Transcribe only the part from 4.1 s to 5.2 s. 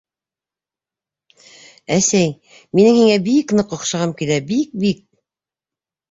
килә, бик, бик!